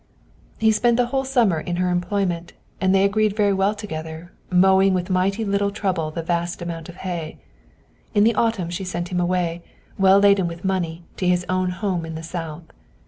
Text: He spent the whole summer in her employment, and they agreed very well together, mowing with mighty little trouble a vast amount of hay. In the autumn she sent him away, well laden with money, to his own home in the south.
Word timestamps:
He 0.57 0.71
spent 0.71 0.97
the 0.97 1.05
whole 1.05 1.23
summer 1.25 1.59
in 1.59 1.75
her 1.75 1.91
employment, 1.91 2.53
and 2.81 2.89
they 2.95 3.03
agreed 3.03 3.35
very 3.35 3.53
well 3.53 3.75
together, 3.75 4.31
mowing 4.49 4.95
with 4.95 5.11
mighty 5.11 5.45
little 5.45 5.69
trouble 5.69 6.11
a 6.15 6.23
vast 6.23 6.59
amount 6.59 6.89
of 6.89 6.95
hay. 7.05 7.37
In 8.15 8.23
the 8.23 8.33
autumn 8.33 8.71
she 8.71 8.83
sent 8.83 9.09
him 9.09 9.19
away, 9.19 9.61
well 9.99 10.17
laden 10.19 10.47
with 10.47 10.65
money, 10.65 11.03
to 11.17 11.27
his 11.27 11.45
own 11.47 11.69
home 11.69 12.03
in 12.03 12.15
the 12.15 12.23
south. 12.23 12.63